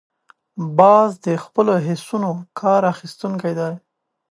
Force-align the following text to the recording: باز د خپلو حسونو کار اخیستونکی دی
باز 0.77 1.09
د 1.25 1.27
خپلو 1.43 1.73
حسونو 1.87 2.31
کار 2.59 2.81
اخیستونکی 2.93 3.53
دی 3.59 3.71